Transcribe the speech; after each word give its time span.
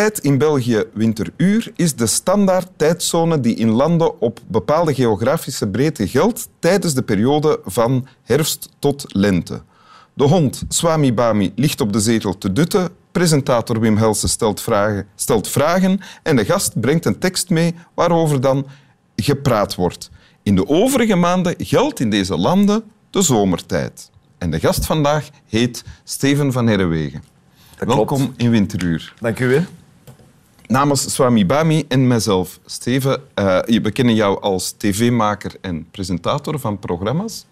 Wintertijd 0.00 0.32
in 0.32 0.38
België, 0.38 0.84
winteruur, 0.94 1.72
is 1.76 1.94
de 1.94 2.06
standaard 2.06 2.68
tijdzone 2.76 3.40
die 3.40 3.54
in 3.54 3.70
landen 3.70 4.20
op 4.20 4.40
bepaalde 4.46 4.94
geografische 4.94 5.68
breedte 5.68 6.08
geldt 6.08 6.48
tijdens 6.58 6.94
de 6.94 7.02
periode 7.02 7.60
van 7.64 8.06
herfst 8.22 8.68
tot 8.78 9.04
lente. 9.08 9.62
De 10.14 10.24
hond 10.24 10.62
Swami 10.68 11.14
Bami 11.14 11.52
ligt 11.54 11.80
op 11.80 11.92
de 11.92 12.00
zetel 12.00 12.38
te 12.38 12.52
dutten. 12.52 12.88
Presentator 13.12 13.80
Wim 13.80 13.96
Helsen 13.96 14.28
stelt 14.28 14.60
vragen, 14.60 15.06
stelt 15.14 15.48
vragen 15.48 16.00
en 16.22 16.36
de 16.36 16.44
gast 16.44 16.80
brengt 16.80 17.04
een 17.04 17.18
tekst 17.18 17.50
mee 17.50 17.74
waarover 17.94 18.40
dan 18.40 18.66
gepraat 19.16 19.74
wordt. 19.74 20.10
In 20.42 20.56
de 20.56 20.68
overige 20.68 21.16
maanden 21.16 21.54
geldt 21.58 22.00
in 22.00 22.10
deze 22.10 22.36
landen 22.36 22.82
de 23.10 23.22
zomertijd. 23.22 24.10
En 24.38 24.50
de 24.50 24.60
gast 24.60 24.86
vandaag 24.86 25.28
heet 25.46 25.84
Steven 26.04 26.52
van 26.52 26.66
Herrewegen. 26.66 27.22
Welkom 27.78 28.34
in 28.36 28.50
Winteruur. 28.50 29.14
Dank 29.20 29.40
u 29.40 29.48
weer. 29.48 29.68
Namens 30.70 31.12
Swami 31.12 31.46
Bami 31.46 31.84
en 31.88 32.06
mijzelf, 32.06 32.60
Steven, 32.64 33.20
uh, 33.34 33.58
we 33.62 33.90
kennen 33.90 34.14
jou 34.14 34.40
als 34.40 34.72
tv-maker 34.72 35.54
en 35.60 35.90
presentator 35.90 36.58
van 36.58 36.78
programma's. 36.78 37.46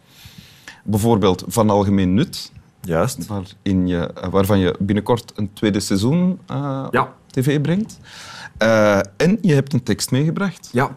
Bijvoorbeeld 0.84 1.44
Van 1.46 1.70
Algemeen 1.70 2.14
Nut. 2.14 2.52
Juist. 2.80 3.26
Waarin 3.26 3.86
je, 3.86 4.12
eh, 4.14 4.28
waarvan 4.28 4.58
je 4.58 4.74
binnenkort 4.78 5.32
een 5.36 5.52
tweede 5.52 5.80
seizoen 5.80 6.38
uh, 6.50 6.86
ja. 6.90 7.12
tv 7.30 7.60
brengt. 7.60 7.98
Uh, 8.62 8.96
en 8.96 9.38
je 9.42 9.54
hebt 9.54 9.72
een 9.72 9.82
tekst 9.82 10.10
meegebracht. 10.10 10.68
Ja. 10.72 10.96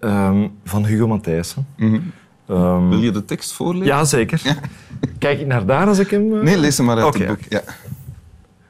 Um, 0.00 0.58
van 0.64 0.84
Hugo 0.84 1.06
Matthijssen. 1.06 1.66
Mm 1.76 1.90
-hmm. 2.46 2.56
um, 2.56 2.88
Wil 2.88 3.02
je 3.02 3.10
de 3.10 3.24
tekst 3.24 3.52
voorlezen? 3.52 3.86
Ja, 3.86 4.04
zeker. 4.04 4.40
Ja. 4.44 4.56
Kijk 5.18 5.40
ik 5.40 5.46
naar 5.46 5.66
daar 5.66 5.86
als 5.86 5.98
ik 5.98 6.10
hem... 6.10 6.42
Nee, 6.42 6.58
lees 6.58 6.76
hem 6.76 6.86
maar 6.86 6.96
uit 6.96 7.14
okay. 7.14 7.26
het 7.26 7.28
boek. 7.28 7.48
Ja. 7.48 7.62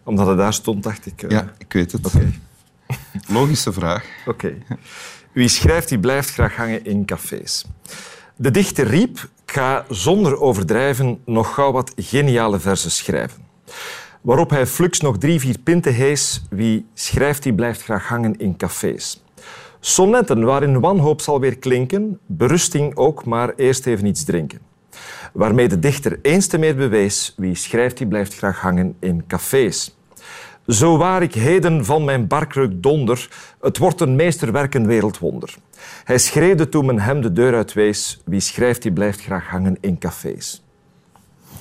Omdat 0.04 0.26
het 0.26 0.36
daar 0.38 0.54
stond, 0.54 0.82
dacht 0.82 1.06
ik... 1.06 1.30
Ja, 1.30 1.52
ik 1.58 1.72
weet 1.72 1.92
het. 1.92 2.06
Okay. 2.06 2.40
Logische 3.38 3.72
vraag. 3.72 4.04
Oké. 4.26 4.54
Wie 5.32 5.48
schrijft, 5.48 5.88
die 5.88 5.98
blijft 5.98 6.32
graag 6.32 6.56
hangen 6.56 6.84
in 6.84 7.04
cafés. 7.04 7.64
De 8.36 8.50
dichter 8.50 8.86
riep, 8.86 9.28
ik 9.46 9.52
ga 9.52 9.84
zonder 9.88 10.40
overdrijven 10.40 11.20
nog 11.24 11.54
gauw 11.54 11.72
wat 11.72 11.92
geniale 11.96 12.60
verzen 12.60 12.90
schrijven. 12.90 13.42
Waarop 14.20 14.50
hij 14.50 14.66
flux 14.66 15.00
nog 15.00 15.18
drie, 15.18 15.40
vier 15.40 15.58
pinten 15.58 15.94
hees. 15.94 16.42
Wie 16.50 16.86
schrijft, 16.94 17.42
die 17.42 17.54
blijft 17.54 17.82
graag 17.82 18.08
hangen 18.08 18.36
in 18.38 18.56
cafés. 18.56 19.22
Sonnetten 19.80 20.44
waarin 20.44 20.80
wanhoop 20.80 21.20
zal 21.20 21.40
weer 21.40 21.58
klinken, 21.58 22.18
berusting 22.26 22.96
ook, 22.96 23.24
maar 23.24 23.54
eerst 23.56 23.86
even 23.86 24.06
iets 24.06 24.24
drinken. 24.24 24.58
Waarmee 25.34 25.68
de 25.68 25.78
dichter 25.78 26.18
eens 26.22 26.46
te 26.46 26.58
meer 26.58 26.76
bewees, 26.76 27.34
wie 27.36 27.54
schrijft, 27.54 27.98
die 27.98 28.06
blijft 28.06 28.34
graag 28.34 28.60
hangen 28.60 28.96
in 29.00 29.24
cafés. 29.26 29.96
Zo 30.66 30.96
waar 30.96 31.22
ik 31.22 31.34
heden 31.34 31.84
van 31.84 32.04
mijn 32.04 32.26
barkreuk 32.26 32.82
donder, 32.82 33.28
het 33.60 33.78
wordt 33.78 34.00
een 34.00 34.16
meesterwerk, 34.16 34.74
een 34.74 34.86
wereldwonder. 34.86 35.54
Hij 36.04 36.18
schreeuwde 36.18 36.68
toen 36.68 36.86
men 36.86 36.98
hem 36.98 37.20
de 37.20 37.32
deur 37.32 37.54
uitwees, 37.54 38.20
wie 38.24 38.40
schrijft 38.40 38.82
die 38.82 38.92
blijft 38.92 39.20
graag 39.22 39.46
hangen 39.46 39.76
in 39.80 39.98
cafés. 39.98 40.62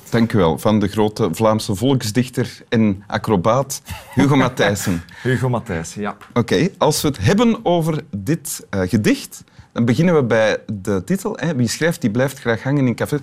Dank 0.09 0.33
u 0.33 0.37
wel. 0.37 0.57
Van 0.57 0.79
de 0.79 0.87
grote 0.87 1.29
Vlaamse 1.31 1.75
volksdichter 1.75 2.63
en 2.69 3.03
acrobaat 3.07 3.81
Hugo 4.13 4.35
Matthijssen. 4.35 5.03
Hugo 5.23 5.49
Matthijssen, 5.49 6.01
ja. 6.01 6.17
Oké, 6.33 6.69
als 6.77 7.01
we 7.01 7.07
het 7.07 7.17
hebben 7.17 7.65
over 7.65 8.03
dit 8.11 8.65
uh, 8.75 8.81
gedicht, 8.81 9.43
dan 9.73 9.85
beginnen 9.85 10.15
we 10.15 10.23
bij 10.23 10.57
de 10.73 11.01
titel. 11.05 11.37
Hè. 11.39 11.55
Wie 11.55 11.67
schrijft, 11.67 12.01
die 12.01 12.11
blijft 12.11 12.39
graag 12.39 12.63
hangen 12.63 12.87
in 12.87 12.95
cafés. 12.95 13.19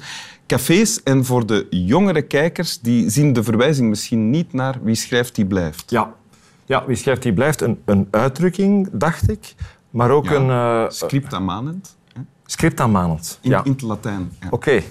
Cafés 0.47 1.03
en 1.03 1.25
voor 1.25 1.47
de 1.47 1.67
jongere 1.71 2.23
kijkers, 2.23 2.81
die 2.81 3.11
zien 3.11 3.33
de 3.33 3.43
verwijzing 3.43 3.89
misschien 3.89 4.31
niet 4.31 4.53
naar 4.53 4.79
wie 4.83 4.95
schrijft, 4.95 5.35
die 5.35 5.47
blijft. 5.47 5.91
Ja, 5.91 6.15
ja 6.65 6.87
wie 6.87 6.97
schrijft, 6.97 7.23
die 7.23 7.33
blijft. 7.33 7.61
Een, 7.61 7.81
een 7.85 8.09
uitdrukking, 8.11 8.89
dacht 8.93 9.31
ik. 9.31 9.55
Maar 9.91 10.11
ook 10.11 10.31
een... 10.31 10.47
Uh, 10.47 10.85
script 10.89 11.35
aanmanend. 11.35 11.97
Script 12.45 12.81
aanmanend, 12.81 13.39
in, 13.43 13.51
ja. 13.51 13.65
In 13.65 13.73
het 13.73 13.83
Latijn. 13.83 14.33
Ja. 14.41 14.47
Oké. 14.47 14.55
Okay. 14.55 14.85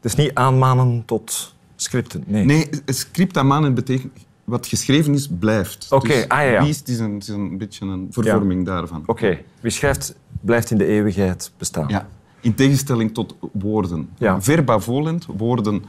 Dus 0.00 0.14
niet 0.14 0.34
aanmanen 0.34 1.02
tot 1.06 1.54
scripten, 1.76 2.24
nee. 2.26 2.44
Nee, 2.44 2.68
script 2.86 3.36
aanmanen 3.36 3.74
betekent... 3.74 4.25
Wat 4.46 4.66
geschreven 4.66 5.14
is, 5.14 5.28
blijft. 5.38 5.86
Oké, 5.90 6.04
okay. 6.04 6.16
dus 6.16 6.28
ah, 6.28 6.50
ja, 6.50 6.60
is, 6.60 6.98
een, 6.98 7.18
is 7.18 7.28
een 7.28 7.58
beetje 7.58 7.86
een 7.86 8.06
vervorming 8.10 8.66
ja. 8.66 8.74
daarvan. 8.74 9.00
Oké. 9.00 9.10
Okay. 9.10 9.44
Wie 9.60 9.70
schrijft, 9.70 10.14
blijft 10.40 10.70
in 10.70 10.78
de 10.78 10.86
eeuwigheid 10.86 11.52
bestaan. 11.56 11.88
Ja. 11.88 12.08
In 12.40 12.54
tegenstelling 12.54 13.14
tot 13.14 13.36
woorden. 13.52 14.08
Ja. 14.18 14.42
Verba 14.42 14.78
volent, 14.78 15.26
woorden 15.36 15.84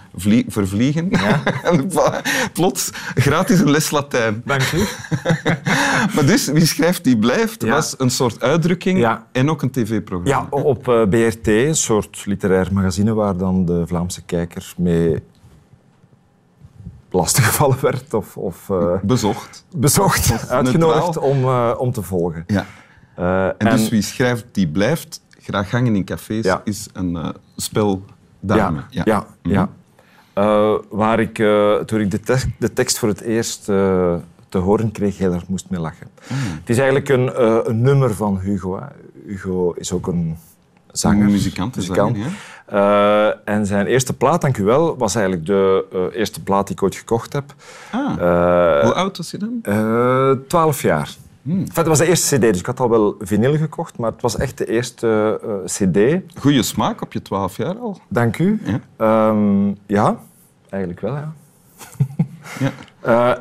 vervliegen. 0.48 1.08
Ja. 1.10 1.44
Plots 2.54 2.90
gratis 3.16 3.60
een 3.60 3.72
les 3.72 3.92
Latijn. 3.92 4.42
Dank 4.46 4.72
u. 4.72 4.78
maar 6.16 6.26
dus, 6.26 6.48
wie 6.48 6.66
schrijft, 6.66 7.04
die 7.04 7.18
blijft, 7.18 7.64
ja. 7.64 7.70
was 7.70 7.96
een 7.98 8.10
soort 8.10 8.42
uitdrukking 8.42 9.00
ja. 9.00 9.28
en 9.32 9.50
ook 9.50 9.62
een 9.62 9.72
tv-programma. 9.72 10.48
Ja, 10.52 10.64
op 10.64 10.88
uh, 10.88 11.06
BRT, 11.06 11.48
een 11.48 11.76
soort 11.76 12.26
literair 12.26 12.74
magazine 12.74 13.14
waar 13.14 13.38
dan 13.38 13.66
de 13.66 13.88
Vlaamse 13.88 14.22
kijker 14.22 14.74
mee 14.78 15.22
lastiggevallen 17.12 17.78
werd 17.82 18.14
of... 18.14 18.38
of 18.38 18.70
uh, 18.70 18.94
bezocht. 19.02 19.66
Bezocht, 19.76 20.32
of 20.32 20.48
uitgenodigd 20.50 21.18
om, 21.18 21.44
uh, 21.44 21.74
om 21.78 21.92
te 21.92 22.02
volgen. 22.02 22.44
Ja. 22.48 22.66
en, 23.16 23.56
en 23.58 23.76
dus 23.76 23.90
wie 23.90 24.02
schrijft, 24.02 24.46
die 24.52 24.68
blijft 24.68 25.22
graag 25.40 25.72
hangen 25.72 25.96
in 25.96 26.06
cafés 26.06 26.46
ja. 26.46 26.62
is 26.64 26.88
een 26.94 27.36
spel 27.56 28.04
daarmee. 28.40 28.82
Ja, 28.90 29.02
ja. 29.06 29.26
ja, 29.42 29.70
ja. 30.34 30.80
Waar 30.90 31.20
ik, 31.20 31.36
toen 31.86 32.00
ik 32.00 32.12
de, 32.12 32.20
te 32.20 32.38
de, 32.60 32.74
tekst 32.74 32.98
voor 32.98 33.10
het 33.10 33.22
eerst 33.22 33.66
te 34.50 34.58
horen 34.58 34.92
kreeg, 34.92 35.18
heel 35.18 35.34
erg 35.34 35.48
moest 35.48 35.70
mee 35.70 35.80
lachen. 35.80 36.08
Mm. 36.30 36.38
Het 36.38 36.70
is 36.70 36.78
eigenlijk 36.78 37.10
een, 37.10 37.44
een 37.70 37.82
nummer 37.82 38.14
van 38.14 38.40
Hugo. 38.40 38.80
Hè. 38.80 38.86
Hugo 39.28 39.72
is 39.72 39.92
ook 39.92 40.08
een 40.08 40.38
zanger. 40.92 41.30
Muzikant. 41.30 41.76
muzikant. 41.76 42.18
Zanger, 42.18 43.48
en 43.48 43.66
zijn 43.66 43.86
eerste 43.86 44.14
plaat, 44.14 44.42
dank 44.42 44.58
u 44.58 44.64
wel, 44.64 44.98
was 44.98 45.16
eigenlijk 45.16 45.46
de 45.46 46.12
eerste 46.14 46.44
plaat 46.44 46.68
die 46.68 46.76
ik 46.76 46.84
ooit 46.84 46.96
gekocht 46.96 47.34
heb. 47.34 47.54
Ah. 47.92 48.14
Hoe 48.84 48.94
oud 48.94 49.18
was 49.18 49.32
je 49.32 49.38
dan? 49.38 49.62
Twaalf 50.48 50.82
jaar. 50.82 51.16
Hmm. 51.42 51.60
Enfin, 51.60 51.74
het 51.76 51.88
was 51.88 51.98
de 51.98 52.08
eerste 52.08 52.36
cd, 52.36 52.42
dus 52.42 52.60
ik 52.60 52.66
had 52.66 52.80
al 52.80 52.90
wel 52.90 53.16
vinyl 53.20 53.58
gekocht, 53.58 53.98
maar 53.98 54.12
het 54.12 54.22
was 54.22 54.38
echt 54.38 54.58
de 54.58 54.66
eerste 54.66 55.40
cd. 55.66 56.22
Goeie 56.40 56.64
smaak 56.64 57.02
op 57.02 57.14
je 57.14 57.22
twaalf 57.22 57.58
jaar 57.58 57.78
al. 57.78 58.00
Dank 58.08 58.38
u. 58.38 58.62
Ja, 58.98 59.28
um, 59.30 59.78
ja 59.86 60.20
eigenlijk 60.70 61.02
wel, 61.02 61.16
ja. 61.16 61.34
ja. 62.60 62.72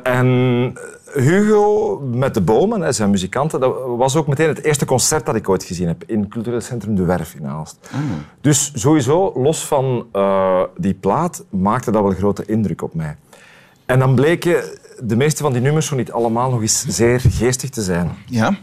En 0.19 0.73
Hugo 1.19 1.99
met 1.99 2.33
de 2.33 2.41
bomen, 2.41 2.93
zijn 2.93 3.09
muzikanten, 3.09 3.59
dat 3.59 3.75
was 3.97 4.15
ook 4.15 4.27
meteen 4.27 4.47
het 4.47 4.63
eerste 4.63 4.85
concert 4.85 5.25
dat 5.25 5.35
ik 5.35 5.49
ooit 5.49 5.63
gezien 5.63 5.87
heb 5.87 6.03
in 6.05 6.19
het 6.19 6.29
cultureel 6.29 6.61
centrum 6.61 6.95
De 6.95 7.05
Werf 7.05 7.33
in 7.33 7.47
Aalst. 7.47 7.89
Ah. 7.91 7.99
Dus 8.41 8.71
sowieso, 8.75 9.31
los 9.35 9.65
van 9.65 10.07
uh, 10.13 10.63
die 10.77 10.93
plaat, 10.93 11.43
maakte 11.49 11.91
dat 11.91 12.01
wel 12.01 12.11
grote 12.11 12.45
indruk 12.45 12.81
op 12.81 12.93
mij. 12.93 13.15
En 13.85 13.99
dan 13.99 14.15
bleken 14.15 14.63
de 15.03 15.15
meeste 15.15 15.43
van 15.43 15.53
die 15.53 15.61
nummers 15.61 15.85
zo 15.85 15.95
niet 15.95 16.11
allemaal 16.11 16.49
nog 16.49 16.61
eens 16.61 16.85
zeer 16.87 17.19
geestig 17.19 17.69
te 17.69 17.81
zijn. 17.81 18.11
Ja. 18.25 18.57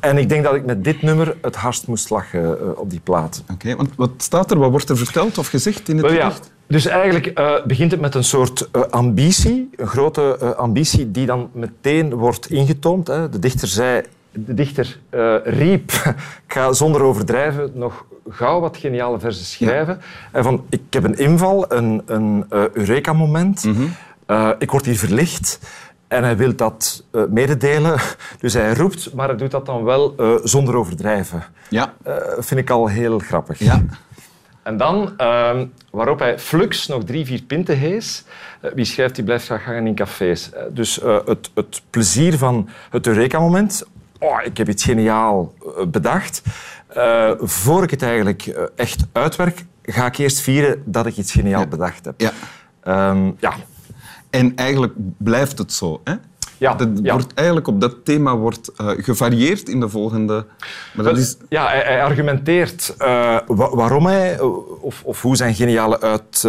En 0.00 0.18
ik 0.18 0.28
denk 0.28 0.44
dat 0.44 0.54
ik 0.54 0.64
met 0.64 0.84
dit 0.84 1.02
nummer 1.02 1.36
het 1.42 1.56
hardst 1.56 1.86
moest 1.86 2.10
lachen 2.10 2.58
uh, 2.62 2.78
op 2.78 2.90
die 2.90 3.00
plaat. 3.00 3.40
Oké, 3.42 3.52
okay, 3.52 3.76
want 3.76 3.90
wat 3.96 4.10
staat 4.16 4.50
er? 4.50 4.58
Wat 4.58 4.70
wordt 4.70 4.88
er 4.88 4.96
verteld 4.96 5.38
of 5.38 5.48
gezegd 5.48 5.88
in 5.88 5.96
het 5.96 6.06
Wel, 6.06 6.20
gedicht? 6.20 6.44
Ja. 6.44 6.50
Dus 6.66 6.86
eigenlijk 6.86 7.38
uh, 7.38 7.64
begint 7.64 7.90
het 7.90 8.00
met 8.00 8.14
een 8.14 8.24
soort 8.24 8.68
uh, 8.72 8.82
ambitie, 8.82 9.70
een 9.76 9.86
grote 9.86 10.54
ambitie 10.56 11.10
die 11.10 11.26
dan 11.26 11.50
meteen 11.52 12.14
wordt 12.14 12.50
ingetoomd. 12.50 13.06
Hè. 13.06 13.28
De 13.28 13.38
dichter 13.38 13.68
zei, 13.68 14.02
de 14.32 14.54
dichter 14.54 14.98
riep, 15.44 15.90
ik 16.46 16.52
ga 16.52 16.72
zonder 16.72 17.02
overdrijven 17.02 17.70
nog 17.74 18.04
gauw 18.28 18.60
wat 18.60 18.76
geniale 18.76 19.18
versen 19.18 19.44
schrijven. 19.44 19.94
Ja. 19.94 20.38
En 20.38 20.42
van, 20.42 20.64
ik 20.68 20.82
heb 20.90 21.04
een 21.04 21.18
inval, 21.18 21.72
een, 21.72 22.02
een 22.06 22.44
eureka-moment. 22.72 23.64
Mm 23.64 23.74
-hmm. 23.74 23.94
Uh, 24.30 24.50
ik 24.58 24.70
word 24.70 24.84
hier 24.84 24.98
verlicht 24.98 25.58
en 26.10 26.22
hij 26.22 26.36
wil 26.36 26.56
dat 26.56 27.04
uh, 27.12 27.22
mededelen. 27.28 28.00
Dus 28.40 28.52
hij 28.52 28.74
roept, 28.74 29.14
maar 29.14 29.28
hij 29.28 29.36
doet 29.36 29.50
dat 29.50 29.66
dan 29.66 29.84
wel 29.84 30.14
uh, 30.20 30.34
zonder 30.42 30.76
overdrijven. 30.76 31.44
Ja. 31.68 31.92
vind 32.38 32.60
ik 32.60 32.70
al 32.70 32.86
heel 32.86 33.18
grappig. 33.18 33.58
Ja. 33.58 33.82
En 34.62 34.76
dan, 34.76 35.12
ehm, 35.16 35.66
waarop 35.90 36.18
hij 36.18 36.38
flux 36.38 36.86
nog 36.86 37.04
drie, 37.04 37.26
vier 37.26 37.42
pinten 37.42 37.78
hees. 37.78 38.24
wie 38.74 38.84
schrijft, 38.84 39.14
die 39.14 39.24
blijft 39.24 39.44
graag 39.44 39.64
hangen 39.64 39.86
in 39.86 39.94
cafés. 39.94 40.50
dus 40.70 41.00
het, 41.26 41.50
het, 41.54 41.82
plezier 41.90 42.38
van 42.38 42.68
het 42.90 43.06
Eureka-moment. 43.06 43.84
Oh, 44.18 44.38
ik 44.44 44.56
heb 44.56 44.68
iets 44.68 44.84
geniaal 44.84 45.54
bedacht. 45.88 46.42
voor 47.40 47.82
ik 47.82 47.90
het 47.90 48.02
eigenlijk 48.02 48.70
echt 48.76 49.06
uitwerk, 49.12 49.64
ga 49.82 50.06
ik 50.06 50.16
eerst 50.16 50.40
vieren 50.40 50.82
dat 50.84 51.06
ik 51.06 51.16
iets 51.16 51.32
geniaal 51.32 51.60
ja. 51.60 51.66
bedacht 51.66 52.04
heb. 52.04 52.20
Ja. 52.20 52.32
Um, 53.10 53.36
ja. 53.38 53.54
En 54.30 54.52
eigenlijk 54.56 54.92
blijft 55.18 55.58
het 55.58 55.72
zo. 55.72 56.00
Hè? 56.04 56.14
Ja, 56.58 56.74
Dat 56.74 56.88
ja. 57.02 57.12
wordt 57.12 57.34
eigenlijk 57.34 57.68
op 57.68 57.80
dat 57.80 58.04
thema 58.04 58.36
wordt 58.36 58.68
eh, 58.76 58.88
gevarieerd 58.96 59.68
in 59.68 59.80
de 59.80 59.88
volgende. 59.88 60.46
Maar 60.94 61.04
dat 61.04 61.18
is, 61.18 61.36
Ja, 61.48 61.66
hij, 61.66 61.80
hij 61.80 62.02
argumenteert 62.02 62.94
eh, 62.98 63.38
wa- 63.46 63.74
waarom 63.74 64.06
hij, 64.06 64.34
eh, 64.38 64.82
of, 64.84 65.02
of 65.04 65.22
hoe 65.22 65.36
zijn 65.36 65.54
geniale 65.54 66.00
uit, 66.00 66.44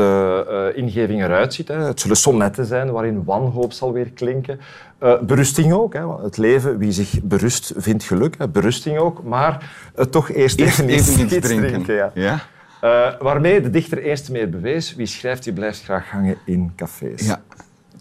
ingeving 0.75 1.23
eruit 1.23 1.53
ziet. 1.53 1.67
Hè. 1.67 1.75
Het 1.75 1.99
zullen 1.99 2.15
sonnetten 2.17 2.65
zijn 2.65 2.91
waarin 2.91 3.23
wanhoop 3.23 3.73
zal 3.73 3.93
weer 3.93 4.09
klinken. 4.11 4.59
Berusting 5.21 5.73
ook. 5.73 5.93
Hè. 5.93 6.07
Het 6.23 6.37
leven, 6.37 6.77
wie 6.77 6.91
zich 6.91 7.21
berust, 7.23 7.73
vindt 7.77 8.03
geluk. 8.03 8.35
Hè. 8.37 8.47
Berusting 8.47 8.97
ook. 8.97 9.23
Maar 9.23 9.71
toch 10.09 10.29
eerst, 10.31 10.59
even, 10.59 10.89
even 10.89 11.23
iets, 11.23 11.39
drinken. 11.47 11.95
ja. 11.95 12.11
Ja? 12.13 12.39
Waarmee 13.19 13.61
de 13.61 13.69
dichter 13.69 13.97
eerst 13.97 14.29
meer 14.29 14.49
bewees, 14.49 14.95
wie 14.95 15.05
schrijft, 15.05 15.43
die 15.43 15.53
blijft 15.53 15.83
graag 15.83 16.09
hangen 16.09 16.37
in 16.45 16.71
cafés. 16.75 17.25
Ja. 17.25 17.41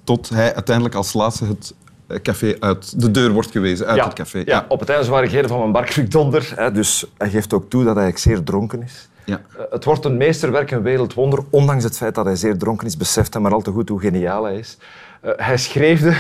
Tot 0.05 0.29
hij 0.29 0.55
uiteindelijk 0.55 0.94
als 0.94 1.12
laatste 1.12 1.44
het 1.44 1.75
eh, 2.06 2.19
café 2.23 2.56
uit 2.61 3.00
de 3.00 3.11
deur 3.11 3.31
wordt 3.31 3.50
gewezen, 3.50 3.87
uit 3.87 3.97
ja, 3.97 4.05
het 4.05 4.14
café. 4.14 4.43
Ja. 4.44 4.64
op 4.69 4.81
het 4.81 4.88
einde 4.88 5.05
zwarigheden 5.05 5.49
van 5.49 5.58
mijn 5.58 5.73
barkruk 5.73 6.11
donder. 6.11 6.52
Hè, 6.56 6.73
dus 6.73 7.05
hij 7.19 7.31
geeft 7.31 7.52
ook 7.52 7.70
toe 7.70 7.85
dat 7.85 7.97
hij 7.97 8.12
zeer 8.17 8.43
dronken 8.43 8.82
is. 8.82 9.08
Ja. 9.25 9.41
Eh, 9.58 9.64
Het 9.70 9.85
wordt 9.85 10.05
een 10.05 10.17
meesterwerk, 10.17 10.70
een 10.70 10.82
wereldwonder, 10.82 11.44
ondanks 11.50 11.85
het 11.85 11.97
feit 11.97 12.14
dat 12.14 12.25
hij 12.25 12.37
zeer 12.37 12.58
dronken 12.58 12.87
is, 12.87 12.97
beseft 12.97 13.32
hij 13.32 13.43
maar 13.43 13.52
al 13.52 13.62
te 13.62 13.70
goed 13.70 13.88
hoe 13.88 14.00
geniaal 14.00 14.44
hij 14.44 14.56
is. 14.58 14.76
Eh, 15.20 15.31
hij 15.37 15.56
schreefde, 15.58 16.17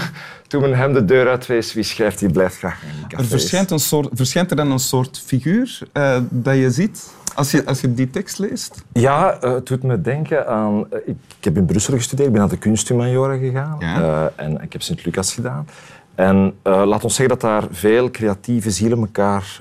toen 0.46 0.60
men 0.60 0.74
hem 0.74 0.92
de 0.92 1.04
deur 1.04 1.28
uitwees, 1.28 1.74
wie 1.74 1.82
schrijft, 1.82 2.18
die 2.18 2.30
blijft 2.30 2.56
graag 2.58 2.82
in 2.82 2.88
Er 3.02 3.08
cafés. 3.08 3.28
verschijnt, 3.28 3.70
een 3.70 3.78
soort, 3.78 4.08
verschijnt 4.12 4.50
er 4.50 4.56
dan 4.56 4.70
een 4.70 4.78
soort 4.78 5.18
figuur 5.26 5.78
eh, 5.92 6.16
dat 6.28 6.54
je 6.56 6.70
ziet 6.70 7.10
als 7.34 7.50
je, 7.50 7.66
als 7.66 7.80
je 7.80 7.94
die 7.94 8.10
tekst 8.10 8.38
leest? 8.38 8.84
Ja, 8.92 9.40
eh, 9.40 9.52
het 9.52 9.66
doet 9.66 9.82
me 9.82 10.00
denken 10.00 10.46
aan... 10.46 10.86
eh, 10.90 10.98
ik, 11.06 11.16
heb 11.44 11.56
in 11.56 11.64
Brussel 11.66 11.94
gestudeerd, 11.94 12.26
ik 12.28 12.32
ben 12.34 12.42
naar 12.42 12.50
de 12.50 12.58
kunsthumanioren 12.58 13.38
gegaan 13.38 13.76
Ja. 13.78 14.00
eh, 14.36 14.44
en 14.44 14.60
ik 14.62 14.72
heb 14.72 14.82
Sint-Lucas 14.82 15.34
gedaan. 15.34 15.66
En 16.14 16.54
laat 16.62 17.04
ons 17.04 17.14
zeggen 17.14 17.38
dat 17.38 17.50
daar 17.50 17.68
veel 17.70 18.10
creatieve 18.10 18.70
zielen 18.70 18.98
elkaar 18.98 19.60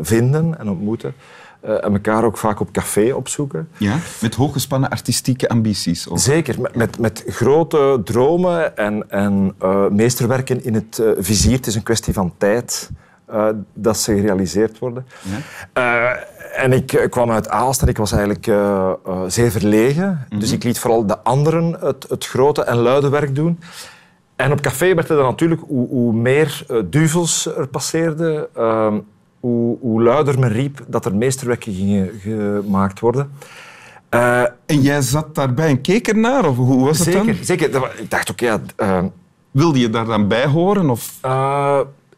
vinden 0.00 0.58
en 0.58 0.68
ontmoeten. 0.68 1.14
en 1.60 1.92
elkaar 1.92 2.24
ook 2.24 2.38
vaak 2.38 2.60
op 2.60 2.72
café 2.72 3.12
opzoeken. 3.14 3.68
Ja. 3.76 3.96
Met 4.20 4.34
hooggespannen 4.34 4.90
artistieke 4.90 5.48
ambities. 5.48 6.08
Ook. 6.08 6.18
Zeker, 6.18 6.60
met, 6.60 6.76
met, 6.76 6.98
met 6.98 7.24
grote 7.26 8.00
dromen 8.04 8.76
en, 8.76 9.10
en 9.10 9.54
meesterwerken 9.90 10.64
in 10.64 10.74
het 10.74 11.02
vizier. 11.18 11.56
Het 11.56 11.66
is 11.66 11.74
een 11.74 11.82
kwestie 11.82 12.12
van 12.12 12.34
tijd 12.38 12.90
dat 13.74 13.98
ze 13.98 14.14
gerealiseerd 14.14 14.78
worden. 14.78 15.06
Ja. 15.74 16.18
En 16.56 16.72
ik 16.72 16.92
eh, 16.92 17.10
kwam 17.10 17.30
uit 17.30 17.48
Aalst 17.48 17.82
en 17.82 17.88
ik 17.88 17.96
was 17.96 18.12
eigenlijk 18.12 18.46
eh, 18.46 18.92
eh, 19.06 19.20
zeer 19.26 19.50
verlegen. 19.50 20.26
Dus 20.38 20.52
ik 20.52 20.64
liet 20.64 20.78
vooral 20.78 21.06
de 21.06 21.18
anderen 21.18 21.76
het, 21.80 22.06
het 22.08 22.26
grote 22.26 22.62
en 22.62 22.76
luide 22.76 23.08
werk 23.08 23.34
doen. 23.34 23.58
En 24.36 24.52
op 24.52 24.60
café 24.60 24.94
werd 24.94 25.08
het 25.08 25.18
dan 25.18 25.26
natuurlijk, 25.26 25.60
hoe, 25.66 25.88
hoe 25.88 26.12
meer 26.12 26.66
duvels 26.84 27.56
er 27.56 27.66
passeerden, 27.66 28.46
ehm, 28.54 29.00
hoe, 29.40 29.78
hoe 29.80 30.02
luider 30.02 30.38
men 30.38 30.52
riep 30.52 30.84
dat 30.86 31.04
er 31.04 31.14
meesterwerken 31.14 31.74
gingen 31.74 32.10
gemaakt 32.20 33.00
worden. 33.00 33.30
En 34.66 34.80
jij 34.80 35.00
zat 35.00 35.34
daarbij 35.34 35.68
en 35.68 35.80
keek 35.80 36.08
ernaar? 36.08 36.48
Of 36.48 36.56
hoe 36.56 36.84
was 36.84 36.98
het 36.98 37.06
zeker, 37.06 37.34
dan? 37.34 37.44
zeker. 37.44 37.66
Ik 37.98 38.10
dacht, 38.10 38.30
oké, 38.30 38.44
ja, 38.44 38.60
eh, 38.76 39.04
Wilde 39.50 39.78
je 39.78 39.90
daar 39.90 40.04
dan 40.04 40.28
bij 40.28 40.46
horen? 40.46 40.90
Of... 40.90 41.14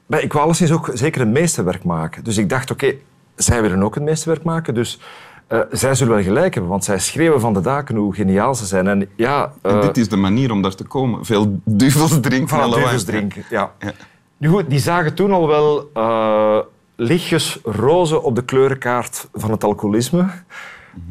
ik 0.09 0.33
wou 0.33 0.44
alleszins 0.44 0.73
ook 0.73 0.91
zeker 0.94 1.21
een 1.21 1.33
meesterwerk 1.33 1.85
maken. 1.85 2.25
Dus 2.25 2.37
ik 2.37 2.49
dacht, 2.49 2.71
oké, 2.71 2.94
zij 3.37 3.62
willen 3.62 3.83
ook 3.83 3.97
een 3.97 4.05
meesterwerk 4.05 4.44
maken, 4.44 4.75
dus 4.75 5.00
eh, 5.47 5.61
zij 5.71 5.94
zullen 5.94 6.15
wel 6.15 6.23
gelijk 6.23 6.55
hebben, 6.55 6.71
want 6.71 6.85
zij 6.85 6.99
schreeuwen 6.99 7.41
van 7.41 7.53
de 7.53 7.61
daken 7.61 7.97
hoe 7.97 8.15
geniaal 8.15 8.55
ze 8.55 8.67
zijn. 8.67 8.87
En 8.87 9.09
ja, 9.17 9.53
En 9.62 9.71
eh, 9.71 9.81
dit 9.81 9.97
is 9.97 10.09
de 10.09 10.17
manier 10.17 10.50
om 10.50 10.62
daar 10.62 10.75
te 10.75 10.85
komen. 10.85 11.25
Veel 11.25 11.61
duvels 11.65 12.21
drinken. 12.21 12.49
van 12.49 12.61
het 12.61 12.75
duvels 12.75 13.05
drinken. 13.05 13.44
Ja. 13.50 13.73
Ja. 13.79 13.93
Nu 14.37 14.49
goed, 14.49 14.71
die 14.71 14.79
zagen 14.79 15.15
toen 15.15 15.33
al 15.33 15.47
wel 15.49 15.91
eh, 15.94 16.59
lichtjes 16.97 17.59
roze 17.65 18.23
op 18.23 18.35
de 18.35 18.44
kleurenkaart 18.44 19.29
van 19.33 19.50
het 19.50 19.65
alcoholisme. 19.65 20.27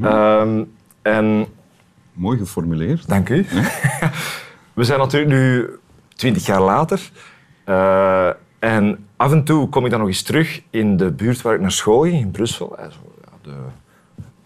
Ehm, 0.02 0.64
en 1.02 1.48
Mooi 2.14 2.38
geformuleerd. 2.38 3.08
Dank 3.08 3.30
u. 3.30 3.46
We 4.74 4.84
zijn 4.84 5.00
natuurlijk 5.00 5.32
nu 5.32 5.70
twintig 6.16 6.46
jaar 6.46 6.62
later. 6.62 7.12
En 8.60 9.08
af 9.18 9.32
en 9.32 9.44
toe 9.44 9.70
kom 9.70 9.86
ik 9.86 9.92
dan 9.92 10.00
nog 10.00 10.08
eens 10.08 10.22
terug 10.22 10.62
in 10.70 10.98
de 10.98 11.12
buurt 11.12 11.42
waar 11.42 11.54
ik 11.54 11.62
naar 11.62 11.72
school 11.72 12.02
ging, 12.02 12.20
in 12.20 12.32
Brussel. 12.32 12.78
Eh, 12.78 12.86
De, 13.42 13.52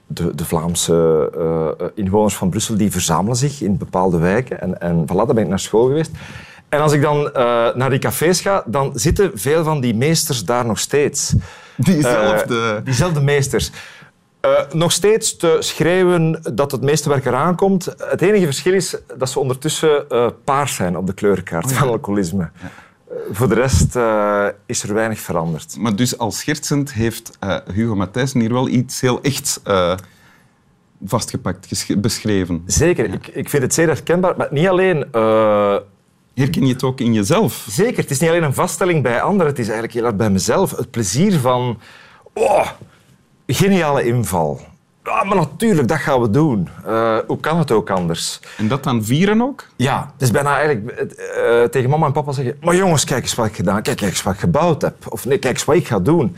de, 0.07 0.35
de 0.35 0.45
Vlaamse 0.45 1.29
eh, 1.37 1.85
eh, 1.85 1.91
inwoners 1.95 2.35
van 2.35 2.49
Brussel 2.49 2.77
die 2.77 2.91
verzamelen 2.91 3.37
zich 3.37 3.61
in 3.61 3.77
bepaalde 3.77 4.17
wijken. 4.17 4.61
En, 4.61 4.81
en 4.81 5.03
voilà, 5.03 5.15
daar 5.15 5.33
ben 5.33 5.43
ik 5.43 5.49
naar 5.49 5.59
school 5.59 5.85
geweest. 5.85 6.11
En 6.69 6.79
als 6.81 6.93
ik 6.93 7.01
dan 7.01 7.31
naar 7.75 7.89
die 7.89 7.99
cafés 7.99 8.41
ga, 8.41 8.63
dan 8.65 8.91
zitten 8.93 9.31
veel 9.33 9.63
van 9.63 9.81
die 9.81 9.95
meesters 9.95 10.45
daar 10.45 10.65
nog 10.65 10.79
steeds. 10.79 11.35
Diezelfde... 11.75 12.81
Diezelfde 12.83 13.21
meesters. 13.21 13.71
Nog 14.71 14.91
steeds 14.91 15.37
te 15.37 15.57
schreeuwen 15.59 16.41
dat 16.53 16.71
het 16.71 16.81
meesterwerk 16.81 17.25
eraan 17.25 17.55
komt. 17.55 17.95
Het 17.97 18.21
enige 18.21 18.45
verschil 18.45 18.73
is 18.73 18.97
dat 19.17 19.29
ze 19.29 19.39
ondertussen 19.39 20.09
eh, 20.09 20.27
paars 20.43 20.75
zijn 20.75 20.97
op 20.97 21.07
de 21.07 21.13
kleurenkaart 21.13 21.73
van 21.73 21.87
alcoholisme. 21.87 22.49
Voor 23.31 23.49
de 23.49 23.55
rest 23.55 23.95
eh, 23.95 24.47
is 24.65 24.83
er 24.83 24.93
weinig 24.93 25.19
veranderd. 25.19 25.77
Maar 25.77 25.95
dus 25.95 26.17
als 26.17 26.39
schertsend 26.39 26.93
heeft 26.93 27.37
eh, 27.39 27.57
Hugo 27.73 27.95
Matthijssen 27.95 28.39
hier 28.39 28.53
wel 28.53 28.67
iets 28.67 29.01
heel 29.01 29.21
echt 29.21 29.61
eh, 29.63 29.95
vastgepakt, 31.05 31.97
beschreven. 31.97 32.63
Zeker, 32.65 33.13
ik, 33.13 33.27
ik 33.27 33.49
vind 33.49 33.63
het 33.63 33.73
zeer 33.73 33.87
herkenbaar. 33.87 34.37
Maar 34.37 34.47
niet 34.51 34.67
alleen... 34.67 35.05
Herken 36.33 36.65
je 36.65 36.73
het 36.73 36.83
ook 36.83 36.99
in 36.99 37.13
jezelf? 37.13 37.67
zeker, 37.69 37.97
het 37.97 38.11
is 38.11 38.19
niet 38.19 38.29
alleen 38.29 38.43
een 38.43 38.53
vaststelling 38.53 39.03
bij 39.03 39.21
anderen. 39.21 39.47
Het 39.47 39.59
is 39.59 39.65
eigenlijk 39.65 39.93
heel 39.93 40.03
hard 40.03 40.17
bij 40.17 40.29
mezelf. 40.29 40.71
Het 40.71 40.91
plezier 40.91 41.39
van... 41.39 41.79
Oh, 42.33 42.67
geniale 43.47 44.03
inval. 44.03 44.61
Ja, 45.09 45.23
maar 45.23 45.35
natuurlijk, 45.37 45.87
dat 45.87 45.97
gaan 45.97 46.21
we 46.21 46.29
doen. 46.29 46.67
Eh, 46.85 47.17
hoe 47.27 47.39
kan 47.39 47.57
het 47.57 47.71
ook 47.71 47.89
anders? 47.89 48.39
En 48.57 48.67
dat 48.67 48.83
dan 48.83 49.03
vieren 49.03 49.41
ook? 49.41 49.65
Ja, 49.75 50.09
het 50.13 50.21
is 50.21 50.31
bijna 50.31 50.57
eigenlijk 50.59 50.89
eh, 50.99 51.63
tegen 51.63 51.89
mama 51.89 52.05
en 52.05 52.11
papa 52.11 52.31
zeggen... 52.31 52.57
Maar 52.61 52.75
jongens, 52.75 53.03
kijk 53.03 53.21
eens 53.23 53.35
wat 53.35 53.45
ik 53.45 53.55
gedaan 53.55 53.81
Kijk, 53.81 53.97
kijk 53.97 54.11
eens 54.11 54.23
wat 54.23 54.33
ik 54.33 54.39
gebouwd 54.39 54.81
heb. 54.81 54.95
Of 55.11 55.25
nee, 55.25 55.37
kijk 55.37 55.53
eens 55.53 55.65
wat 55.65 55.75
ik 55.75 55.87
ga 55.87 55.99
doen. 55.99 56.35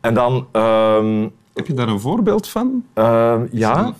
En 0.00 0.14
dan... 0.14 0.46
ehm, 0.52 1.28
Heb 1.54 1.66
je 1.66 1.74
daar 1.74 1.88
een 1.88 2.00
voorbeeld 2.00 2.48
van? 2.48 2.84
ehm, 2.94 3.40
ja. 3.50 3.92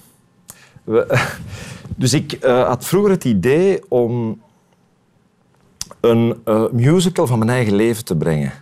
We- 0.84 1.18
dus 1.96 2.12
ik 2.12 2.32
eh, 2.32 2.66
had 2.66 2.86
vroeger 2.86 3.10
het 3.10 3.24
idee 3.24 3.80
om 3.88 4.40
een 6.00 6.42
musical 6.72 7.26
van 7.26 7.38
mijn 7.38 7.50
eigen 7.50 7.74
leven 7.74 8.04
te 8.04 8.16
brengen. 8.16 8.52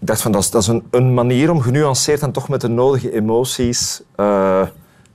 Ik 0.00 0.06
dacht 0.06 0.22
van, 0.22 0.32
dat 0.32 0.42
is, 0.42 0.50
dat 0.50 0.62
is 0.62 0.68
een, 0.68 0.86
een 0.90 1.14
manier 1.14 1.50
om 1.50 1.60
genuanceerd 1.60 2.22
en 2.22 2.32
toch 2.32 2.48
met 2.48 2.60
de 2.60 2.68
nodige 2.68 3.12
emoties 3.12 4.02
eh, 4.16 4.62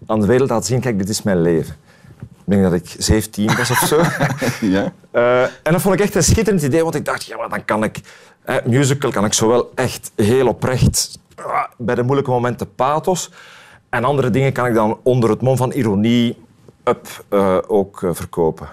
aan 0.05 0.19
de 0.19 0.25
wereld 0.25 0.47
te 0.47 0.53
laten 0.53 0.67
zien, 0.67 0.79
kijk, 0.79 0.97
dit 0.97 1.09
is 1.09 1.21
mijn 1.21 1.41
leven. 1.41 1.75
Ik 2.19 2.51
denk 2.51 2.63
dat 2.63 2.73
ik 2.73 2.95
17 2.97 3.55
was 3.55 3.71
of 3.71 3.77
zo. 3.77 4.01
ja. 4.75 4.93
Eh, 5.11 5.41
en 5.41 5.71
dat 5.71 5.81
vond 5.81 5.95
ik 5.95 6.01
echt 6.01 6.15
een 6.15 6.23
schitterend 6.23 6.63
idee, 6.63 6.83
want 6.83 6.95
ik 6.95 7.05
dacht, 7.05 7.25
ja, 7.25 7.37
maar 7.37 7.49
dan 7.49 7.65
kan 7.65 7.83
ik... 7.83 7.99
Eh, 8.43 8.55
musical 8.65 9.11
kan 9.11 9.25
ik 9.25 9.33
zowel 9.33 9.71
echt 9.75 10.11
heel 10.15 10.47
oprecht, 10.47 11.19
ah, 11.35 11.63
bij 11.77 11.95
de 11.95 12.03
moeilijke 12.03 12.31
momenten 12.31 12.75
pathos, 12.75 13.31
en 13.89 14.03
andere 14.03 14.29
dingen 14.29 14.53
kan 14.53 14.65
ik 14.65 14.73
dan 14.73 14.99
onder 15.03 15.29
het 15.29 15.41
mom 15.41 15.57
van 15.57 15.71
ironie 15.71 16.37
up, 16.83 17.25
eh, 17.29 17.57
ook 17.67 18.03
eh, 18.03 18.09
verkopen. 18.13 18.67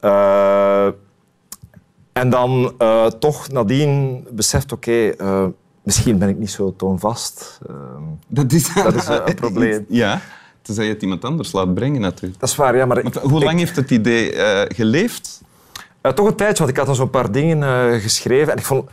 Eh, 0.00 0.88
en 2.20 2.30
dan 2.30 2.72
eh, 2.78 3.06
toch 3.06 3.48
nadien 3.50 4.24
beseft, 4.30 4.72
oké, 4.72 5.08
eh, 5.08 5.44
misschien 5.82 6.18
ben 6.18 6.28
ik 6.28 6.38
niet 6.38 6.50
zo 6.50 6.74
toonvast. 6.76 7.58
Eh, 7.68 7.74
Dat 8.28 8.52
is, 8.52 8.74
Dat 8.74 8.94
is 8.94 9.06
een- 9.06 9.28
een 9.28 9.34
probleem. 9.44 9.84
Ja, 9.88 10.20
tenzij 10.62 10.84
je 10.84 10.92
het 10.92 11.02
iemand 11.02 11.24
anders 11.24 11.52
laat 11.52 11.74
brengen 11.74 12.00
natuurlijk. 12.00 12.40
dat 12.40 12.48
is 12.48 12.56
waar, 12.56 12.76
ja, 12.76 12.86
maar... 12.86 13.02
Maar 13.02 13.22
hoe 13.22 13.38
ik- 13.38 13.44
lang 13.44 13.58
heeft 13.58 13.76
het 13.76 13.90
idee 13.90 14.32
eh, 14.32 14.76
geleefd? 14.76 15.40
eh, 16.00 16.12
toch 16.12 16.26
een 16.26 16.34
tijdje, 16.36 16.58
want 16.58 16.70
ik 16.70 16.76
had 16.76 16.86
dan 16.86 16.94
zo'n 16.94 17.10
paar 17.10 17.32
dingen 17.32 17.62
eh, 17.62 18.00
geschreven 18.02 18.52
en 18.52 18.58
ik 18.58 18.64
vond... 18.64 18.90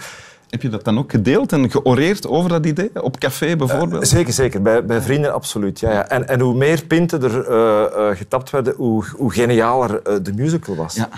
Heb 0.49 0.61
je 0.63 0.69
dat 0.69 0.83
dan 0.83 0.97
ook 0.97 1.11
gedeeld 1.11 1.51
en 1.51 1.71
georeerd 1.71 2.27
over 2.27 2.49
dat 2.49 2.65
idee? 2.65 3.03
Op 3.03 3.19
café 3.19 3.55
bijvoorbeeld? 3.55 4.07
Zeker, 4.07 4.33
zeker. 4.33 4.61
Bij, 4.61 4.85
bij 4.85 5.01
vrienden 5.01 5.33
absoluut. 5.33 5.79
Ja, 5.79 5.91
ja. 5.91 6.07
En, 6.07 6.27
en 6.27 6.39
hoe 6.39 6.55
meer 6.55 6.83
pinten 6.85 7.23
er 7.23 7.47
eh, 7.47 8.09
eh, 8.09 8.17
getapt 8.17 8.49
werden, 8.49 8.73
hoe, 8.77 9.03
hoe 9.15 9.33
genialer 9.33 10.01
eh, 10.01 10.15
de 10.21 10.33
musical 10.33 10.75
was. 10.75 10.95
Ja. 10.95 11.09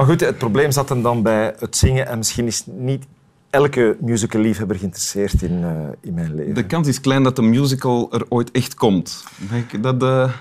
Maar 0.00 0.08
goed, 0.08 0.20
het 0.20 0.38
probleem 0.38 0.70
zat 0.70 0.88
hem 0.88 1.02
dan 1.02 1.22
bij 1.22 1.54
het 1.58 1.76
zingen. 1.76 2.06
En 2.06 2.18
misschien 2.18 2.46
is 2.46 2.62
niet 2.66 3.04
elke 3.50 3.96
musical-liefhebber 4.00 4.76
geïnteresseerd 4.76 5.42
in, 5.42 5.64
eh, 5.64 5.70
in 6.00 6.14
mijn 6.14 6.34
leven. 6.34 6.54
De 6.54 6.66
kans 6.66 6.88
is 6.88 7.00
klein 7.00 7.22
dat 7.22 7.36
de 7.36 7.42
musical 7.42 8.12
er 8.12 8.26
ooit 8.28 8.50
echt 8.50 8.74
komt. 8.74 9.24
Denk 9.50 9.72
ik 9.72 9.82
Dat, 9.82 10.02
eh, 10.02 10.32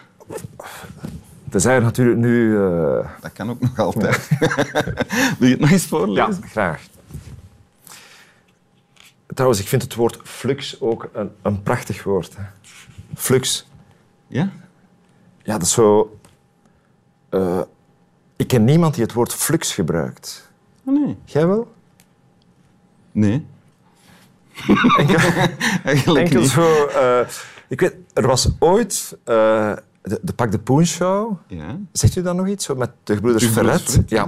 Tenzij 1.50 1.76
er 1.76 1.82
natuurlijk 1.82 2.18
nu... 2.18 2.58
eh, 2.58 3.08
dat 3.22 3.32
kan 3.34 3.50
ook 3.50 3.60
nog 3.60 3.80
altijd. 3.80 4.28
Wil 5.40 5.48
je 5.48 5.54
het 5.54 5.60
nog 5.60 5.70
eens 5.72 5.84
Ja, 5.84 5.90
voorlezen? 5.90 6.44
graag. 6.44 6.88
Trouwens, 9.28 9.62
ik 9.62 9.68
vind 9.68 9.82
het 9.82 9.96
woord 9.96 10.20
flux 10.24 10.82
ook 10.82 11.10
een, 11.14 11.32
een 11.42 11.64
prachtig 11.64 12.04
woord. 12.04 12.36
Hè. 12.38 12.44
Flux. 13.16 13.68
Ja? 14.28 14.50
Ja, 15.44 15.54
dat 15.54 15.62
is 15.62 15.72
zo... 15.72 16.18
eh, 17.30 17.62
ik 18.40 18.48
ken 18.48 18.64
niemand 18.64 18.94
die 18.94 19.04
het 19.04 19.14
woord 19.14 19.34
flux 19.34 19.74
gebruikt. 19.74 20.50
Nee. 20.84 21.18
Jij 21.26 21.48
wel? 21.48 21.72
Nee. 23.12 23.46
Enkel, 24.98 25.18
Eigenlijk 25.84 26.26
enkel 26.26 26.40
niet. 26.42 26.50
zo... 26.50 26.86
eh, 26.86 27.20
ik 27.68 27.80
weet, 27.80 27.96
er 28.14 28.28
was 28.28 28.50
ooit 28.60 29.18
eh, 29.24 29.72
de, 30.02 30.20
de 30.22 30.34
Pak 30.34 30.52
de 30.52 30.60
Poen 30.60 30.86
Show. 30.86 31.38
Ja. 31.48 31.78
Zegt 31.92 32.16
u 32.16 32.22
dat 32.22 32.36
nog 32.36 32.48
iets? 32.48 32.66
Zo 32.66 32.76
met 32.76 32.92
de 33.04 33.14
gebroeders 33.14 33.46
Ferret? 33.46 33.82
Ferret, 33.82 34.10
Ja. 34.10 34.24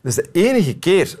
Dat 0.00 0.12
is 0.12 0.14
de 0.14 0.28
enige 0.32 0.74
keer 0.78 1.18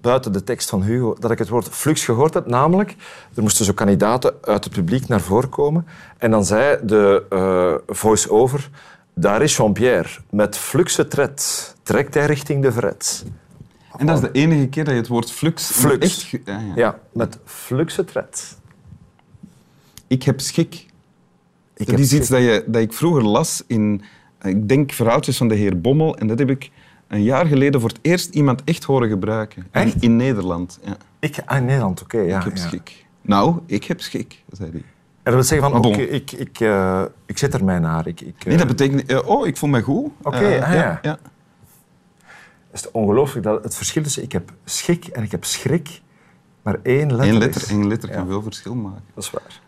buiten 0.00 0.32
de 0.32 0.44
tekst 0.44 0.68
van 0.70 0.82
Hugo 0.82 1.16
dat 1.18 1.30
ik 1.30 1.38
het 1.38 1.48
woord 1.48 1.68
flux 1.68 2.04
gehoord 2.04 2.34
heb. 2.34 2.46
Namelijk, 2.46 2.96
er 3.34 3.42
moesten 3.42 3.64
zo 3.64 3.72
kandidaten 3.72 4.34
uit 4.42 4.64
het 4.64 4.72
publiek 4.72 5.08
naar 5.08 5.20
voren 5.20 5.48
komen. 5.48 5.86
En 6.18 6.30
dan 6.30 6.44
zei 6.44 6.78
de 6.82 7.24
eh, 7.30 7.94
voice-over... 7.96 8.70
Daar 9.14 9.42
is 9.42 9.56
Jean-Pierre. 9.56 10.08
Met 10.30 10.56
fluxe 10.56 11.08
tred 11.08 11.74
trekt 11.82 12.14
hij 12.14 12.26
richting 12.26 12.62
de 12.62 12.72
vret. 12.72 13.24
En 13.96 14.06
dat 14.06 14.16
is 14.16 14.22
de 14.22 14.32
enige 14.32 14.68
keer 14.68 14.84
dat 14.84 14.92
je 14.92 15.00
het 15.00 15.08
woord 15.08 15.30
flux... 15.30 15.70
Flux. 15.70 15.98
Echt 16.04 16.22
ge- 16.22 16.40
ja, 16.44 16.58
ja. 16.58 16.72
Ja, 16.74 16.98
met 17.12 17.38
fluxe 17.44 18.04
tred. 18.04 18.56
Ik 20.06 20.22
heb 20.22 20.40
schik. 20.40 20.74
Ik 20.74 20.86
dat 21.76 21.86
heb 21.86 21.98
is 21.98 22.12
iets 22.12 22.28
dat, 22.28 22.40
je, 22.40 22.64
dat 22.66 22.82
ik 22.82 22.92
vroeger 22.92 23.22
las 23.24 23.62
in, 23.66 24.02
eh, 24.38 24.50
ik 24.50 24.68
denk, 24.68 24.92
verhaaltjes 24.92 25.36
van 25.36 25.48
de 25.48 25.54
heer 25.54 25.80
Bommel. 25.80 26.16
En 26.16 26.26
dat 26.26 26.38
heb 26.38 26.50
ik 26.50 26.70
een 27.08 27.22
jaar 27.22 27.46
geleden 27.46 27.80
voor 27.80 27.88
het 27.88 27.98
eerst 28.02 28.34
iemand 28.34 28.64
echt 28.64 28.84
horen 28.84 29.08
gebruiken. 29.08 29.66
Echt? 29.70 30.02
In, 30.02 30.16
Nederland. 30.16 30.78
Ja. 30.84 30.96
Ik, 31.18 31.36
ah, 31.44 31.56
in 31.56 31.64
Nederland, 31.64 32.02
oké. 32.02 32.18
ja, 32.18 32.38
ik 32.38 32.44
heb 32.44 32.56
ja. 32.56 32.62
schik. 32.62 33.04
Nou, 33.20 33.58
ik 33.66 33.84
heb 33.84 34.00
schik, 34.00 34.42
zei 34.52 34.70
hij. 34.70 34.84
En 35.24 35.32
dat 35.32 35.34
wil 35.34 35.42
zeggen 35.42 35.70
van, 35.70 35.84
oké, 35.84 36.00
ik, 36.02 36.32
ik, 36.32 36.60
eh, 36.60 37.02
ik 37.26 37.38
zet 37.38 37.54
er 37.54 37.64
mij 37.64 37.78
naar. 37.78 38.06
Ik, 38.06 38.20
ik, 38.20 38.44
Nee, 38.44 38.54
eh, 38.54 38.58
dat 38.58 38.68
betekent... 38.68 39.06
eh, 39.06 39.28
oh, 39.28 39.46
ik 39.46 39.56
voel 39.56 39.70
me 39.70 39.82
goed. 39.82 40.10
Oké, 40.22 40.36
Eh, 40.36 40.62
ah, 40.68 40.74
ja. 40.74 40.98
ja. 41.02 41.18
Het 42.70 42.84
is 42.84 42.90
ongelooflijk 42.90 43.44
dat 43.46 43.64
het 43.64 43.74
verschil 43.74 44.02
tussen 44.02 44.22
ik 44.22 44.32
heb 44.32 44.52
schik 44.64 45.06
en 45.06 45.22
ik 45.22 45.30
heb 45.30 45.44
schrik 45.44 46.00
maar 46.62 46.78
één 46.82 47.16
letter 47.16 47.28
Eén 47.34 47.38
letter, 47.38 47.62
is. 47.62 47.68
één 47.68 47.88
letter 47.88 48.08
Ja. 48.08 48.14
kan 48.14 48.26
veel 48.26 48.42
verschil 48.42 48.74
maken. 48.74 49.02
Dat 49.14 49.24
is 49.24 49.30
waar. 49.30 49.60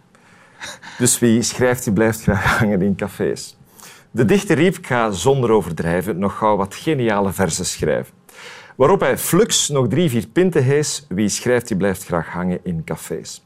Dus 0.99 1.19
wie 1.19 1.43
schrijft, 1.43 1.85
die 1.85 1.93
blijft 1.93 2.23
graag 2.23 2.45
hangen 2.59 2.83
in 2.83 2.95
cafés. 2.97 3.57
De 4.11 4.25
dichter 4.25 4.57
riep, 4.57 4.77
ik 4.77 4.87
ga 4.87 5.11
zonder 5.11 5.51
overdrijven 5.51 6.19
nog 6.19 6.39
gauw 6.39 6.57
wat 6.57 6.75
geniale 6.75 7.33
verzen 7.33 7.67
schrijven. 7.67 8.15
Waarop 8.77 9.01
hij 9.01 9.19
flux 9.19 9.69
nog 9.69 9.89
drie, 9.89 10.11
vier 10.11 10.27
pinten 10.27 10.65
hees. 10.65 11.07
Wie 11.09 11.29
schrijft, 11.29 11.69
die 11.69 11.77
blijft 11.77 12.05
graag 12.05 12.29
hangen 12.29 12.59
in 12.63 12.85
cafés. 12.85 13.45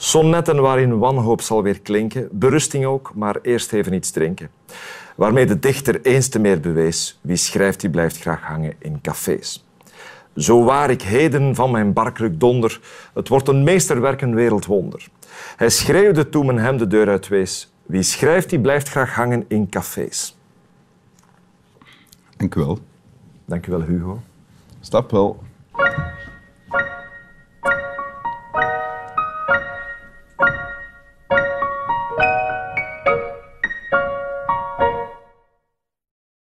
Sonnetten 0.00 0.60
waarin 0.60 0.98
wanhoop 0.98 1.40
zal 1.40 1.62
weer 1.62 1.80
klinken. 1.80 2.28
Berusting 2.32 2.84
ook, 2.84 3.12
maar 3.14 3.38
eerst 3.42 3.72
even 3.72 3.92
iets 3.92 4.10
drinken. 4.10 4.50
Waarmee 5.16 5.46
de 5.46 5.58
dichter 5.58 6.00
eens 6.02 6.28
te 6.28 6.38
meer 6.38 6.60
bewees. 6.60 7.18
Wie 7.20 7.36
schrijft, 7.36 7.80
die 7.80 7.90
blijft 7.90 8.20
graag 8.20 8.40
hangen 8.40 8.74
in 8.78 9.00
cafés. 9.00 9.64
Zo 10.36 10.64
waar 10.64 10.90
ik 10.90 11.02
heden 11.02 11.54
van 11.54 11.70
mijn 11.70 11.92
barkruk 11.92 12.40
donder, 12.40 12.80
het 13.14 13.28
wordt 13.28 13.48
een 13.48 13.64
meesterwerk, 13.64 14.20
een 14.20 14.34
wereldwonder. 14.34 15.08
Hij 15.56 15.68
schreeuwde 15.68 16.28
toen 16.28 16.46
men 16.46 16.58
hem 16.58 16.76
de 16.76 16.86
deur 16.86 17.08
uitwees. 17.08 17.72
Wie 17.86 18.02
schrijft, 18.02 18.50
die 18.50 18.60
blijft 18.60 18.88
graag 18.88 19.14
hangen 19.14 19.44
in 19.48 19.68
cafés. 19.68 20.36
Dank 22.36 22.54
u 22.54 22.60
wel. 22.60 22.78
Dank 23.44 23.66
u 23.66 23.70
wel, 23.70 23.82
Hugo. 23.82 24.20
Stap 24.80 25.10
wel. 25.10 25.42